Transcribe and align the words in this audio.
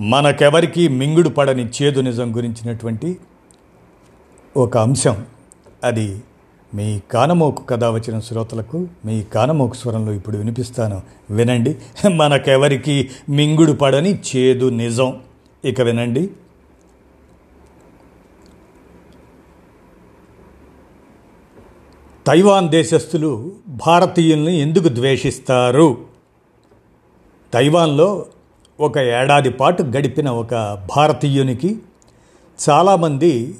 మనకెవరికి 0.00 0.88
మింగుడు 0.88 1.28
పడని 1.28 1.68
చేదు 1.82 2.00
నిజం 2.00 2.36
గురించినటువంటి 2.36 3.18
ఒక 4.56 4.76
అంశం. 4.76 5.26
అది 5.84 6.22
మీ 6.74 7.00
కానమోకు 7.10 7.64
కథ 7.64 7.84
వచ్చిన 7.84 8.20
శ్రోతలకు 8.20 8.88
మీ 9.04 9.22
కానమోకు 9.22 9.74
స్వరంలో 9.74 10.12
ఇప్పుడు 10.12 10.36
వినిపిస్తాను. 10.36 11.02
వినండి. 11.30 11.76
మనకెవరికి 12.08 13.10
మింగుడు 13.28 13.72
పడని 13.72 14.18
చేదు 14.36 14.70
నిజం. 14.70 15.20
ఇక 15.64 15.80
వినండి. 15.80 16.30
తైవాన్ 22.26 22.68
దేశస్థులు 22.68 23.52
భారతీయుల్ని 23.68 24.56
ఎందుకు 24.56 24.88
ద్వేషిస్తారు? 24.88 25.98
తైవాన్లో 27.52 28.26
ఒక 28.80 28.98
ఏడాది 28.98 29.50
పాటు 29.50 29.82
గడిపిన 29.82 30.30
ఒక 30.30 30.54
భారతీయునికి 30.96 31.78
చాలామంది 32.68 33.56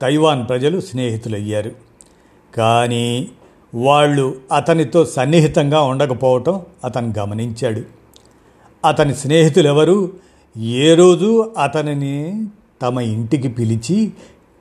తైవాన్ 0.00 0.48
ప్రజలు 0.48 0.80
స్నేహితులయ్యారు. 0.80 1.70
కానీ 2.56 3.28
వాళ్ళు 3.74 4.36
అతనితో 4.56 5.04
సన్నిహితంగా 5.04 5.82
ఉండకపోవటం 5.82 6.62
అతను 6.84 7.12
గమనించాడు. 7.18 7.82
అతని 8.88 9.14
స్నేహితులు 9.14 9.68
ఎవరు 9.68 10.12
ఏ 10.56 10.94
రోజు 10.94 11.52
అతనిని 11.62 12.46
తమ 12.82 13.00
ఇంటికి 13.00 13.48
పిలిచి 13.48 14.12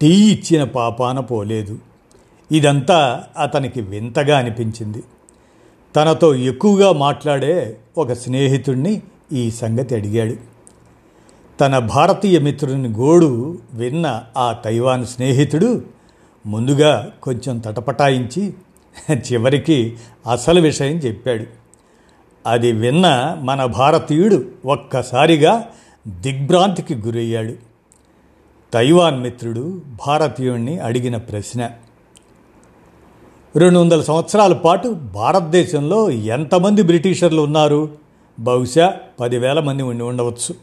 టీ 0.01 0.07
ఇచ్చిన 0.07 0.63
పాపాన 0.63 1.19
పోలేదు. 1.19 1.77
ఇదంతా 2.51 3.23
అతనికి 3.37 3.81
వింతగా 3.81 4.37
అనిపించింది. 4.37 5.03
తనతో 5.95 6.35
ఎక్కువగా 6.35 6.91
మాట్లాడే 6.91 7.77
ఒక 7.97 8.13
స్నేహితుడిని 8.13 9.01
ఈ 9.31 9.51
సంగతి 9.51 9.95
అడిగాడు. 9.95 10.35
తన 11.59 11.79
భారతీయ 11.79 12.39
మిత్రుని 12.39 12.89
గోడు 12.89 13.57
విన్న 13.73 14.23
ఆ 14.37 14.51
తైవాన్ 14.51 15.05
స్నేహితుడు 15.05 15.81
ముందుగా 16.45 17.11
కొంచెం 17.23 17.59
తటపటాయించి 17.59 18.53
చివరికి 19.13 19.97
అసలు 20.31 20.61
విషయం 20.61 20.97
చెప్పాడు. 20.97 21.45
అది 22.47 22.71
విన్న 22.71 23.37
మన 23.41 23.65
భారతీయుడు 23.65 24.45
ఒక్కసారిగా 24.65 25.67
దిగ్భ్రాంతికి 26.07 26.95
గురయ్యాడు. 26.95 27.53
తైవాన్ 28.73 29.21
మిత్రుడు 29.21 29.81
భారతీయుణ్ణి 30.07 30.79
అడిగిన 30.79 31.17
ప్రశ్న 31.17 31.69
రెండు 33.55 33.79
వందల 33.79 34.01
సంవత్సరాల 34.01 34.53
పాటు 34.53 34.89
భారతదేశంలో 34.89 36.09
ఎంతమంది 36.09 36.81
బ్రిటిషర్లు 36.81 37.41
ఉన్నారు? 37.41 38.00
బహుశా 38.39 38.93
పదివేల 39.19 39.59
మంది 39.59 39.83
ఉండి 39.83 40.03
ఉండవచ్చు. 40.03 40.55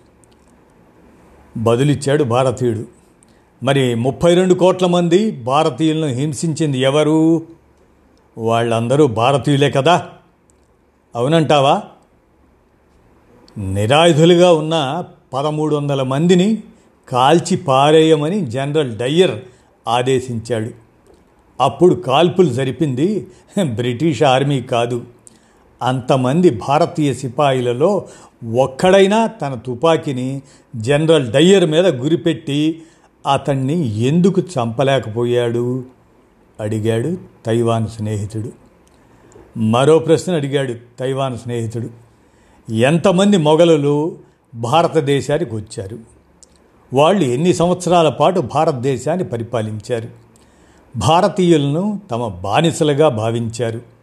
బదులిచ్చాడు 1.56 2.24
భారతీయుడు. 2.24 2.84
మరి 3.62 3.94
ముప్పై 3.94 4.34
రెండు 4.34 4.54
కోట్ల 4.54 4.86
మంది 4.86 5.30
భారతీయులను 5.30 6.06
హింసించింది 6.06 6.78
ఎవరు? 6.78 7.42
వాళ్ళందరూ 8.38 9.06
భారతీయులే 9.06 9.70
కదా? 9.70 10.08
అవునంటావా? 11.16 11.82
నిరాయుధులుగా 13.58 14.52
ఉన్న 14.52 15.04
పదమూడు 15.32 15.76
వందల 15.76 16.02
మందిని 16.02 16.62
కాల్చి 17.08 17.56
పారేయమని 17.56 18.46
జనరల్ 18.46 18.98
డయ్యర్ 18.98 19.40
ఆదేశించాడు. 19.88 20.70
అప్పుడు 21.60 21.94
కాల్పులు 21.94 22.48
జరిపింది 22.48 23.26
బ్రిటిష్ 23.62 24.22
ఆర్మీ 24.22 24.62
కాదు. 24.62 25.04
అంతమంది 25.82 26.50
భారతీయ 26.50 27.14
సిపాయిలలో 27.14 28.04
ఒక్కడైనా 28.58 29.26
తన 29.26 29.54
తుపాకీని 29.54 30.42
జనరల్ 30.76 31.32
డయ్యర్ 31.32 31.70
మీద 31.70 31.86
గురిపెట్టి 31.86 32.82
అతన్ని 33.32 33.98
ఎందుకు 33.98 34.40
చంపలేకపోయాడు? 34.40 35.84
అడిగాడు 36.60 37.16
తైవాన్ 37.46 37.86
స్నేహితుడు. 37.86 38.52
మరో 39.58 39.98
ప్రశ్న 39.98 40.34
అడిగాడు 40.34 40.74
తైవాన్ 40.98 41.38
స్నేహితుడు. 41.38 41.88
ఎంతమంది 42.72 43.36
మొఘలులు 43.36 44.18
భారతదేశానికి 44.54 45.54
వచ్చారు? 45.54 45.98
వాళ్ళు 46.94 47.24
ఎన్ని 47.24 47.54
సంవత్సరాల 47.54 48.08
పాటు 48.08 48.40
భారతదేశాన్ని 48.40 49.24
పరిపాలించారు? 49.24 50.08
భారతీయులను 50.96 52.00
తమ 52.10 52.28
బానిసలుగా 52.28 53.08
భావించారు. 53.08 53.97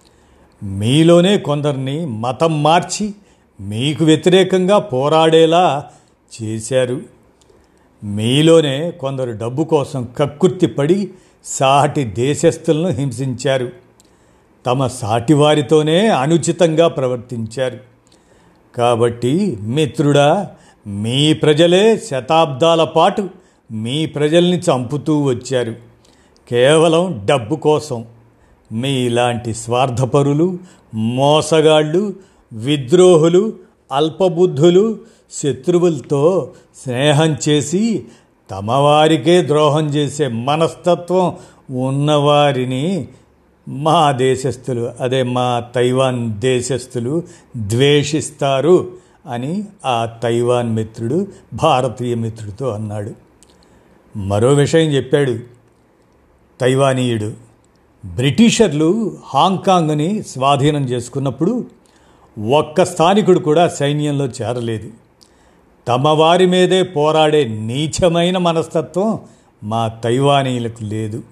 మీలోనే 0.64 1.38
కొందరిని 1.38 2.06
మతం 2.06 2.64
మార్చి 2.64 3.14
మీకు 3.62 4.06
వ్యతిరేకంగా 4.06 4.80
పోరాడేలా 4.80 5.86
చేశారు. 6.42 7.02
మీలోనే 8.04 8.92
కొందరు 8.92 9.32
డబ్బు 9.32 9.64
కోసం 9.64 10.08
కక్కుర్తిపడి 10.18 11.12
సాటి 11.46 12.04
దేశస్థులను 12.04 12.88
హింసించారు. 12.88 13.70
తమ 14.66 14.88
సాటివారితోనే 14.88 16.08
అనుచితంగా 16.08 16.88
ప్రవర్తించారు. 16.88 17.78
కాబట్టి 18.76 19.58
మిత్రుడా 19.62 20.52
మీ 20.88 21.34
ప్రజలే 21.34 21.98
శతాబ్దాల 21.98 22.84
పాటు 22.84 23.30
మీ 23.72 24.06
ప్రజల్ని 24.06 24.60
చంపుతూ 24.60 25.24
వచ్చారు. 25.24 25.76
కేవలం 26.50 27.22
డబ్బు 27.26 27.56
కోసం. 27.56 28.06
మీ 28.72 28.90
ఇలాంటి 28.90 29.54
స్వార్థపరులు 29.54 30.58
మోసగాళ్ళు 30.94 32.14
విద్రోహులు 32.54 33.54
అల్పబుద్ధులు 33.92 34.98
శత్రువులతో 35.32 36.52
స్నేహం 36.84 37.36
చేసి 37.50 38.06
తమవారికే 38.52 39.42
ద్రోహం 39.42 39.88
చేసే 39.88 40.28
మనస్తత్వం 40.28 41.36
ఉన్నవారిని 41.78 43.08
మా 43.68 44.12
దేశస్థులు 44.12 44.92
అదే 45.00 45.24
మా 45.24 45.64
తైవాన్ 45.76 46.34
దేశస్థులు 46.34 47.24
ద్వేషిస్తారు 47.58 48.92
అని 49.30 49.64
ఆ 49.86 50.10
తైవాన్ 50.24 50.76
మిత్రుడు 50.76 51.28
భారతీయ 51.54 52.16
మిత్రుడితో 52.16 52.70
అన్నాడు. 52.70 53.12
మరో 54.18 54.54
విషయం 54.54 54.90
చెప్పాడు 54.90 55.38
తైవానీయుడు. 56.62 57.34
బ్రిటిషర్లు 58.06 59.18
హాంకాంగ్ని 59.26 60.24
స్వాధీనం 60.24 60.86
చేసుకున్నప్పుడు 60.86 61.66
ఒక్క 62.52 62.86
స్థానికుడు 62.86 63.40
కూడా 63.40 63.68
సైన్యంలో 63.68 64.26
చేరలేదు. 64.26 64.90
తమ 65.88 66.08
వారి 66.08 66.46
మీదే 66.46 66.84
పోరాడే 66.84 67.48
నీచమైన 67.48 68.38
మనస్తత్వం 68.38 69.20
మా 69.64 69.88
తైవానీయులకు 69.88 70.84
లేదు. 70.84 71.24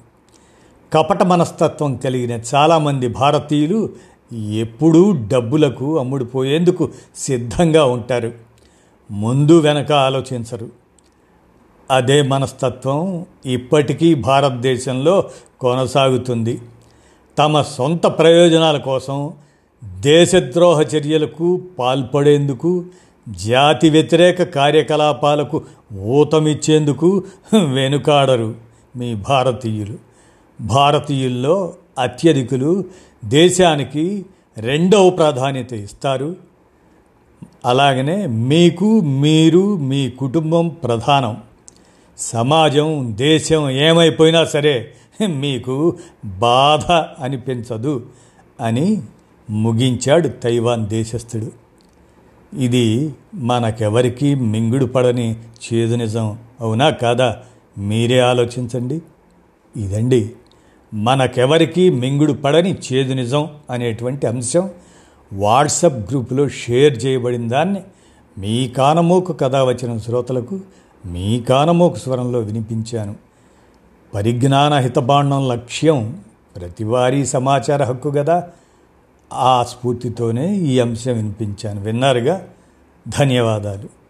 కపట 0.93 1.23
మనస్తత్వం 1.23 1.95
కలిగిన 1.95 2.39
చాలామంది 2.55 3.07
భారతీయులు 3.07 3.89
ఎప్పుడూ 4.33 5.11
డబ్బులకు 5.11 5.99
అమ్ముడుపోయేందుకు 5.99 6.89
సిద్ధంగా 7.15 7.85
ఉంటారు. 7.85 8.31
ముందు 9.11 9.59
వెనక 9.59 9.91
ఆలోచించరు. 9.91 10.69
అదే 11.91 12.21
మనస్తత్వం 12.21 13.25
ఇప్పటికీ 13.45 14.13
భారతదేశంలో 14.13 15.29
కొనసాగుతుంది. 15.59 16.61
తమ 17.37 17.61
సొంత 17.61 18.03
ప్రయోజనాల 18.03 18.77
కోసం 18.77 19.33
దేశద్రోహ 19.99 20.81
చర్యలకు 20.81 21.61
పాల్పడేందుకు 21.79 22.85
జాతి 23.29 23.89
వ్యతిరేక 23.89 24.43
కార్యకలాపాలకు 24.43 25.61
ఊతమిచ్చేందుకు 25.93 27.23
వెనుకాడరు 27.73 28.55
మీ 28.95 29.15
భారతీయులు. 29.15 29.97
భారతీయుల్లో 30.61 31.73
అత్యధికులు 31.99 32.83
దేశానికి 33.25 34.25
రెండవ 34.57 35.09
ప్రాధాన్యత 35.09 35.73
ఇస్తారు. 35.73 36.35
అలాగనే 37.65 38.25
మీకు 38.25 38.99
మీరు 38.99 39.77
మీ 39.77 40.09
కుటుంబం 40.09 40.67
ప్రధానం. 40.67 41.37
సమాజం 42.17 43.13
దేశం 43.17 43.69
ఏమైపోయినా 43.69 44.45
సరే 44.45 44.93
మీకు 45.21 45.97
బాధ 46.25 46.91
అనిపించదు 47.23 48.05
అని 48.61 49.01
ముగించాడు 49.49 50.27
తైవాన్ 50.27 50.87
దేశస్థుడు. 50.87 51.51
ఇది 52.55 53.13
మనకెవరికీ 53.35 54.35
మింగుడు 54.35 54.85
పడని 54.85 55.35
చేదు 55.35 55.95
నిజం 55.95 56.37
అవునా 56.61 56.89
కాదా? 56.89 57.37
మీరే 57.77 58.19
ఆలోచించండి. 58.19 59.01
ఇదండి 59.77 60.31
మనకెవరికి 60.93 61.89
మింగుడు 61.89 62.33
పడని 62.33 62.77
చేదు 62.93 63.13
నిజం 63.13 63.47
అనేటువంటి 63.69 64.27
అంశం 64.27 64.69
వాట్సప్ 65.33 66.09
గ్రూపులో 66.09 66.49
షేర్ 66.49 67.05
చేయబడిన 67.05 67.47
దాన్ని 67.47 67.81
మీ 68.37 68.67
కానమోకు 68.67 69.33
కథ 69.33 69.55
వచ్చిన 69.55 69.97
శ్రోతలకు 69.97 70.59
మీ 71.05 71.39
కానమోకు 71.39 71.95
స్వరంలో 71.95 72.39
వినిపించాను. 72.39 73.15
పరిజ్ఞాన 74.13 74.73
హితబాండం 74.73 75.47
లక్ష్యం 75.47 76.19
ప్రతివారీ 76.55 77.25
సమాచార 77.25 77.83
హక్కు 77.83 78.11
కదా 78.11 78.49
ఆ 79.33 79.63
స్ఫూర్తితోనే 79.63 80.55
ఈ 80.55 80.79
అంశం 80.79 81.13
వినిపించాను. 81.13 81.81
విన్నారుగా? 81.81 82.47
ధన్యవాదాలు. 83.19 84.02